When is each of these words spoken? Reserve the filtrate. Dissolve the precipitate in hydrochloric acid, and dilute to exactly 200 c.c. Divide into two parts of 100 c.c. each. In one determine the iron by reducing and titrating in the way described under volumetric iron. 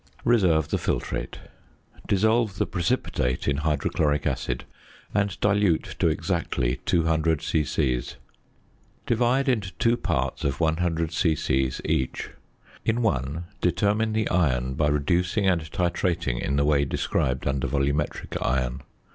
Reserve 0.25 0.69
the 0.69 0.79
filtrate. 0.79 1.37
Dissolve 2.07 2.57
the 2.57 2.65
precipitate 2.65 3.47
in 3.47 3.57
hydrochloric 3.57 4.25
acid, 4.25 4.63
and 5.13 5.39
dilute 5.41 5.95
to 5.99 6.07
exactly 6.07 6.77
200 6.87 7.43
c.c. 7.43 8.01
Divide 9.05 9.47
into 9.47 9.71
two 9.73 9.95
parts 9.97 10.43
of 10.43 10.59
100 10.59 11.11
c.c. 11.11 11.71
each. 11.85 12.31
In 12.83 13.03
one 13.03 13.43
determine 13.61 14.13
the 14.13 14.27
iron 14.29 14.73
by 14.73 14.87
reducing 14.87 15.45
and 15.45 15.71
titrating 15.71 16.39
in 16.41 16.55
the 16.55 16.65
way 16.65 16.83
described 16.83 17.47
under 17.47 17.67
volumetric 17.67 18.35
iron. 18.43 18.81